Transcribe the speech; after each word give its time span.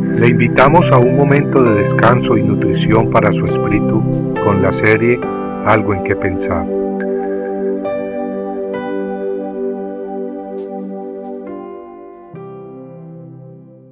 Le 0.00 0.28
invitamos 0.28 0.90
a 0.90 0.98
un 0.98 1.16
momento 1.16 1.62
de 1.62 1.74
descanso 1.74 2.36
y 2.36 2.42
nutrición 2.42 3.10
para 3.10 3.32
su 3.32 3.44
espíritu 3.44 4.02
con 4.42 4.60
la 4.60 4.72
serie 4.72 5.20
Algo 5.66 5.94
en 5.94 6.02
que 6.02 6.16
pensar. 6.16 6.66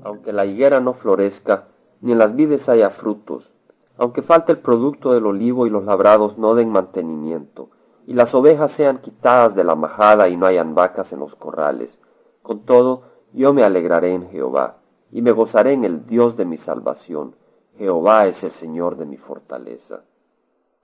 Aunque 0.02 0.32
la 0.32 0.45
higuera 0.45 0.80
no 0.80 0.93
florezca, 0.93 1.68
ni 2.00 2.12
en 2.12 2.19
las 2.19 2.34
vides 2.34 2.69
haya 2.69 2.91
frutos, 2.91 3.53
aunque 3.96 4.23
falte 4.23 4.50
el 4.50 4.59
producto 4.59 5.14
del 5.14 5.27
olivo 5.27 5.69
y 5.69 5.71
los 5.71 5.84
labrados 5.84 6.37
no 6.37 6.57
den 6.57 6.71
mantenimiento, 6.71 7.71
y 8.09 8.14
las 8.14 8.34
ovejas 8.34 8.73
sean 8.73 8.98
quitadas 8.98 9.55
de 9.55 9.62
la 9.62 9.77
majada 9.77 10.29
y 10.29 10.37
no 10.37 10.46
hayan 10.46 10.75
vacas 10.75 11.12
en 11.12 11.21
los 11.21 11.37
corrales, 11.37 12.00
con 12.43 12.61
todo 12.64 13.05
yo 13.32 13.55
me 13.55 13.62
alegraré 13.62 14.12
en 14.12 14.29
Jehová 14.30 14.81
y 15.12 15.20
me 15.20 15.30
gozaré 15.30 15.74
en 15.74 15.84
el 15.84 16.06
Dios 16.06 16.37
de 16.37 16.46
mi 16.46 16.56
salvación. 16.56 17.37
Jehová 17.77 18.27
es 18.27 18.42
el 18.42 18.50
Señor 18.50 18.96
de 18.96 19.05
mi 19.05 19.18
fortaleza. 19.18 20.04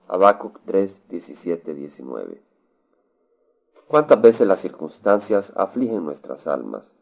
Habacuc 0.07 0.59
3, 0.65 1.01
17, 1.09 1.73
19. 1.73 2.41
¿Cuántas 3.87 4.21
veces 4.21 4.47
las 4.47 4.59
circunstancias 4.59 5.51
afligen 5.55 6.05
nuestras 6.05 6.45
almas? 6.45 6.95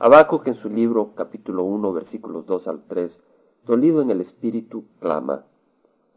Habacuc 0.00 0.48
en 0.48 0.54
su 0.54 0.68
libro 0.68 1.12
capítulo 1.14 1.62
1 1.62 1.92
versículos 1.92 2.44
2 2.44 2.66
al 2.66 2.82
3, 2.88 3.20
dolido 3.64 4.02
en 4.02 4.10
el 4.10 4.20
espíritu, 4.20 4.84
clama. 4.98 5.44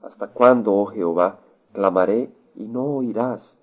¿Hasta 0.01 0.29
cuándo, 0.29 0.73
oh 0.73 0.87
Jehová, 0.87 1.39
clamaré 1.71 2.31
y 2.55 2.67
no 2.67 2.83
oirás? 2.83 3.59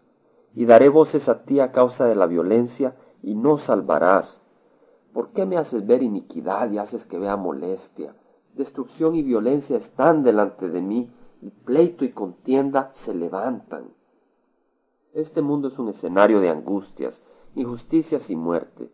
Y 0.55 0.67
daré 0.67 0.89
voces 0.89 1.29
a 1.29 1.43
ti 1.43 1.59
a 1.59 1.73
causa 1.73 2.05
de 2.05 2.15
la 2.15 2.27
violencia 2.27 2.95
y 3.21 3.35
no 3.35 3.59
salvarás. 3.59 4.41
¿Por 5.15 5.29
qué 5.31 5.47
me 5.47 5.57
haces 5.57 5.87
ver 5.87 6.03
iniquidad 6.03 6.73
y 6.73 6.79
haces 6.79 7.07
que 7.07 7.21
vea 7.21 7.37
molestia? 7.37 8.17
Destrucción 8.55 9.15
y 9.15 9.23
violencia 9.23 9.77
están 9.77 10.25
delante 10.25 10.69
de 10.69 10.83
mí, 10.83 11.09
y 11.41 11.51
pleito 11.51 12.05
y 12.05 12.11
contienda 12.11 12.91
se 12.95 13.15
levantan. 13.15 13.95
Este 15.13 15.41
mundo 15.41 15.69
es 15.69 15.79
un 15.79 15.89
escenario 15.89 16.41
de 16.41 16.51
angustias, 16.51 17.23
injusticias 17.55 18.29
y 18.29 18.35
muerte. 18.35 18.91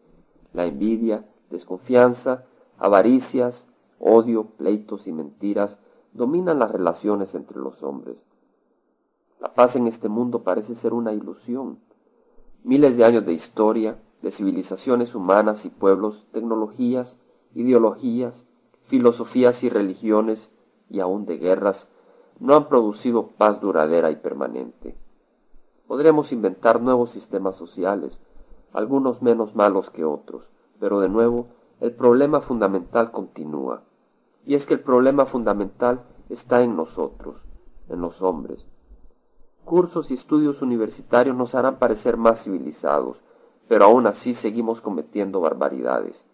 La 0.53 0.67
envidia, 0.67 1.27
desconfianza, 1.49 2.45
avaricias, 2.77 3.67
odio, 3.99 4.45
pleitos 4.45 5.07
y 5.07 5.13
mentiras 5.13 5.79
dominan 6.13 6.59
las 6.59 6.71
relaciones 6.71 7.35
entre 7.35 7.59
los 7.59 7.83
hombres. 7.83 8.27
La 9.41 9.55
paz 9.55 9.75
en 9.75 9.87
este 9.87 10.11
mundo 10.11 10.43
parece 10.43 10.75
ser 10.75 10.93
una 10.93 11.15
ilusión. 11.15 11.79
Miles 12.63 12.99
de 12.99 13.05
años 13.07 13.25
de 13.25 13.33
historia, 13.33 13.97
de 14.23 14.31
civilizaciones 14.31 15.15
humanas 15.15 15.65
y 15.65 15.71
pueblos, 15.71 16.27
tecnologías, 16.33 17.19
ideologías, 17.55 18.45
filosofías 18.83 19.63
y 19.63 19.69
religiones, 19.69 20.51
y 20.89 21.01
aun 21.01 21.25
de 21.25 21.39
guerras, 21.39 21.89
no 22.39 22.55
han 22.55 22.69
producido 22.69 23.29
paz 23.29 23.61
duradera 23.61 24.11
y 24.11 24.17
permanente. 24.17 24.97
Podremos 25.87 26.33
inventar 26.33 26.81
nuevos 26.81 27.11
sistemas 27.11 27.57
sociales, 27.57 28.21
algunos 28.73 29.23
menos 29.23 29.55
malos 29.55 29.91
que 29.91 30.05
otros, 30.05 30.49
pero 30.79 31.01
de 31.01 31.09
nuevo 31.09 31.49
el 31.81 31.93
problema 31.93 32.41
fundamental 32.41 33.11
continúa. 33.11 33.83
Y 34.45 34.55
es 34.55 34.67
que 34.67 34.75
el 34.75 34.81
problema 34.81 35.27
fundamental 35.27 36.03
está 36.29 36.63
en 36.63 36.77
nosotros, 36.77 37.43
en 37.89 38.01
los 38.01 38.23
hombres. 38.23 38.67
Cursos 39.65 40.11
y 40.11 40.15
estudios 40.15 40.63
universitarios 40.63 41.37
nos 41.37 41.55
harán 41.55 41.79
parecer 41.79 42.17
más 42.17 42.45
civilizados, 42.45 43.23
pero 43.71 43.85
aún 43.85 44.09
así 44.09 44.35
seguimos 44.35 44.81
cometiendo 44.81 45.41
barbaridades. 45.41 46.27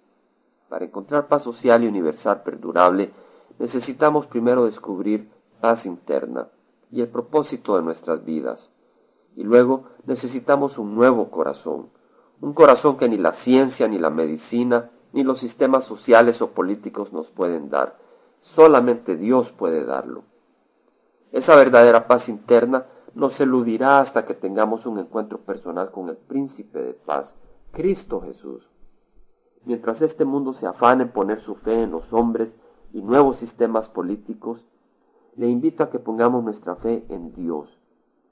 Para 0.70 0.86
encontrar 0.86 1.28
paz 1.28 1.42
social 1.42 1.84
y 1.84 1.86
universal 1.86 2.42
perdurable, 2.42 3.12
necesitamos 3.58 4.26
primero 4.26 4.64
descubrir 4.64 5.28
paz 5.60 5.84
interna 5.84 6.48
y 6.90 7.02
el 7.02 7.08
propósito 7.08 7.76
de 7.76 7.82
nuestras 7.82 8.24
vidas. 8.24 8.72
Y 9.36 9.44
luego 9.44 9.84
necesitamos 10.06 10.78
un 10.78 10.94
nuevo 10.94 11.30
corazón, 11.30 11.90
un 12.40 12.54
corazón 12.54 12.96
que 12.96 13.06
ni 13.06 13.18
la 13.18 13.34
ciencia, 13.34 13.86
ni 13.86 13.98
la 13.98 14.08
medicina, 14.08 14.90
ni 15.12 15.22
los 15.22 15.38
sistemas 15.38 15.84
sociales 15.84 16.40
o 16.40 16.52
políticos 16.52 17.12
nos 17.12 17.28
pueden 17.28 17.68
dar. 17.68 17.98
Solamente 18.40 19.14
Dios 19.14 19.52
puede 19.52 19.84
darlo. 19.84 20.22
Esa 21.32 21.54
verdadera 21.54 22.06
paz 22.06 22.30
interna 22.30 22.86
nos 23.16 23.40
eludirá 23.40 24.00
hasta 24.00 24.26
que 24.26 24.34
tengamos 24.34 24.84
un 24.84 24.98
encuentro 24.98 25.38
personal 25.38 25.90
con 25.90 26.10
el 26.10 26.18
príncipe 26.18 26.82
de 26.82 26.92
paz, 26.92 27.34
Cristo 27.72 28.20
Jesús. 28.20 28.68
Mientras 29.64 30.02
este 30.02 30.26
mundo 30.26 30.52
se 30.52 30.66
afana 30.66 31.04
en 31.04 31.12
poner 31.12 31.40
su 31.40 31.54
fe 31.54 31.82
en 31.82 31.92
los 31.92 32.12
hombres 32.12 32.58
y 32.92 33.00
nuevos 33.00 33.36
sistemas 33.36 33.88
políticos, 33.88 34.66
le 35.34 35.48
invito 35.48 35.82
a 35.82 35.88
que 35.88 35.98
pongamos 35.98 36.44
nuestra 36.44 36.76
fe 36.76 37.06
en 37.08 37.32
Dios, 37.32 37.80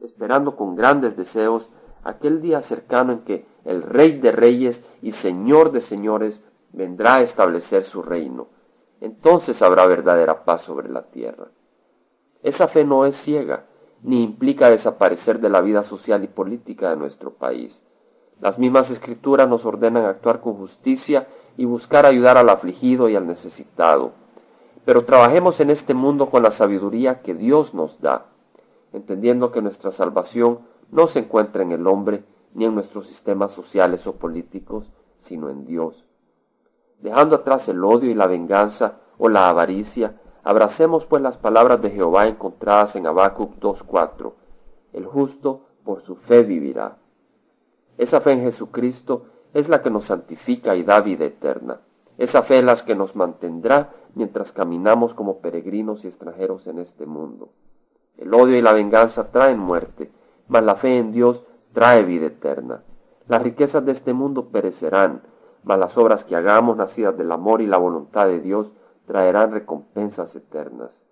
esperando 0.00 0.54
con 0.54 0.76
grandes 0.76 1.16
deseos 1.16 1.70
aquel 2.02 2.42
día 2.42 2.60
cercano 2.60 3.14
en 3.14 3.20
que 3.20 3.46
el 3.64 3.82
Rey 3.82 4.18
de 4.18 4.32
Reyes 4.32 4.84
y 5.00 5.12
Señor 5.12 5.72
de 5.72 5.80
Señores 5.80 6.42
vendrá 6.74 7.14
a 7.14 7.22
establecer 7.22 7.84
su 7.84 8.02
reino. 8.02 8.48
Entonces 9.00 9.62
habrá 9.62 9.86
verdadera 9.86 10.44
paz 10.44 10.60
sobre 10.60 10.90
la 10.90 11.04
tierra. 11.04 11.48
Esa 12.42 12.68
fe 12.68 12.84
no 12.84 13.06
es 13.06 13.16
ciega, 13.16 13.64
ni 14.04 14.22
implica 14.22 14.70
desaparecer 14.70 15.40
de 15.40 15.48
la 15.48 15.62
vida 15.62 15.82
social 15.82 16.22
y 16.22 16.28
política 16.28 16.90
de 16.90 16.96
nuestro 16.96 17.32
país. 17.32 17.82
Las 18.38 18.58
mismas 18.58 18.90
escrituras 18.90 19.48
nos 19.48 19.64
ordenan 19.64 20.04
actuar 20.04 20.40
con 20.42 20.54
justicia 20.54 21.26
y 21.56 21.64
buscar 21.64 22.04
ayudar 22.04 22.36
al 22.36 22.50
afligido 22.50 23.08
y 23.08 23.16
al 23.16 23.26
necesitado. 23.26 24.12
Pero 24.84 25.06
trabajemos 25.06 25.58
en 25.60 25.70
este 25.70 25.94
mundo 25.94 26.28
con 26.28 26.42
la 26.42 26.50
sabiduría 26.50 27.22
que 27.22 27.34
Dios 27.34 27.72
nos 27.72 28.02
da, 28.02 28.26
entendiendo 28.92 29.50
que 29.50 29.62
nuestra 29.62 29.90
salvación 29.90 30.58
no 30.90 31.06
se 31.06 31.20
encuentra 31.20 31.62
en 31.62 31.72
el 31.72 31.86
hombre 31.86 32.24
ni 32.52 32.66
en 32.66 32.74
nuestros 32.74 33.06
sistemas 33.06 33.52
sociales 33.52 34.06
o 34.06 34.16
políticos, 34.16 34.90
sino 35.16 35.48
en 35.48 35.64
Dios. 35.64 36.04
Dejando 37.00 37.36
atrás 37.36 37.68
el 37.70 37.82
odio 37.82 38.10
y 38.10 38.14
la 38.14 38.26
venganza 38.26 38.98
o 39.16 39.30
la 39.30 39.48
avaricia, 39.48 40.20
Abracemos 40.44 41.06
pues 41.06 41.22
las 41.22 41.38
palabras 41.38 41.80
de 41.80 41.90
Jehová 41.90 42.28
encontradas 42.28 42.96
en 42.96 43.06
Habacuc 43.06 43.58
2.4. 43.60 44.32
El 44.92 45.06
justo 45.06 45.62
por 45.84 46.02
su 46.02 46.16
fe 46.16 46.42
vivirá. 46.42 46.98
Esa 47.96 48.20
fe 48.20 48.32
en 48.32 48.42
Jesucristo 48.42 49.26
es 49.54 49.70
la 49.70 49.82
que 49.82 49.88
nos 49.88 50.04
santifica 50.04 50.76
y 50.76 50.82
da 50.82 51.00
vida 51.00 51.24
eterna. 51.24 51.80
Esa 52.18 52.42
fe 52.42 52.58
es 52.58 52.64
la 52.64 52.76
que 52.76 52.94
nos 52.94 53.16
mantendrá 53.16 53.90
mientras 54.14 54.52
caminamos 54.52 55.14
como 55.14 55.38
peregrinos 55.38 56.04
y 56.04 56.08
extranjeros 56.08 56.66
en 56.66 56.78
este 56.78 57.06
mundo. 57.06 57.48
El 58.18 58.32
odio 58.34 58.56
y 58.56 58.62
la 58.62 58.72
venganza 58.72 59.30
traen 59.30 59.58
muerte, 59.58 60.12
mas 60.46 60.62
la 60.62 60.74
fe 60.74 60.98
en 60.98 61.10
Dios 61.10 61.44
trae 61.72 62.04
vida 62.04 62.26
eterna. 62.26 62.82
Las 63.26 63.42
riquezas 63.42 63.84
de 63.84 63.92
este 63.92 64.12
mundo 64.12 64.48
perecerán, 64.50 65.22
mas 65.62 65.78
las 65.78 65.96
obras 65.96 66.24
que 66.24 66.36
hagamos 66.36 66.76
nacidas 66.76 67.16
del 67.16 67.32
amor 67.32 67.62
y 67.62 67.66
la 67.66 67.78
voluntad 67.78 68.26
de 68.26 68.40
Dios 68.40 68.72
traerán 69.06 69.52
recompensas 69.52 70.34
eternas. 70.36 71.02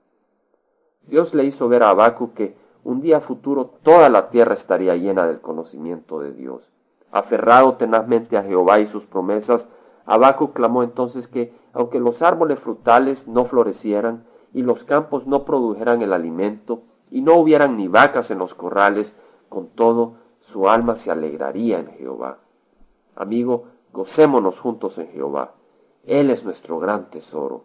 Dios 1.06 1.34
le 1.34 1.44
hizo 1.44 1.69
ver 1.69 1.82
a 1.82 1.91
Abacu 1.91 2.32
que 2.32 2.56
un 2.84 3.00
día 3.00 3.20
futuro 3.20 3.66
toda 3.82 4.08
la 4.08 4.28
tierra 4.28 4.54
estaría 4.54 4.97
llena 4.97 5.26
del 5.26 5.41
conocimiento 5.41 6.20
de 6.20 6.32
Dios. 6.32 6.70
Aferrado 7.10 7.75
tenazmente 7.75 8.36
a 8.36 8.42
Jehová 8.42 8.81
y 8.81 8.86
sus 8.86 9.06
promesas, 9.06 9.69
Abacu 10.06 10.52
clamó 10.52 10.82
entonces 10.82 11.28
que, 11.28 11.52
aunque 11.72 12.00
los 12.00 12.22
árboles 12.22 12.58
frutales 12.58 13.28
no 13.28 13.44
florecieran 13.44 14.25
y 14.52 14.62
los 14.62 14.84
campos 14.84 15.26
no 15.26 15.44
produjeran 15.44 16.02
el 16.02 16.12
alimento 16.12 16.82
y 17.10 17.20
no 17.20 17.34
hubieran 17.34 17.76
ni 17.76 17.88
vacas 17.88 18.31
en 18.31 18.38
los 18.38 18.54
corrales, 18.54 19.14
con 19.48 19.69
todo 19.69 20.14
su 20.41 20.69
alma 20.69 20.97
se 20.97 21.10
alegraría 21.10 21.78
en 21.78 21.88
Jehová. 21.88 22.38
Amigo, 23.14 23.66
gocémonos 23.92 24.58
juntos 24.58 24.98
en 24.98 25.08
Jehová. 25.08 25.54
Él 26.04 26.31
es 26.31 26.44
nuestro 26.44 26.78
gran 26.78 27.11
tesoro. 27.11 27.64